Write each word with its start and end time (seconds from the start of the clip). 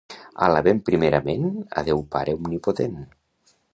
Alabem 0.45 0.79
primerament 0.87 1.45
a 1.81 1.83
Déu 1.91 2.01
Pare 2.17 2.35
Omnipotent. 2.39 2.97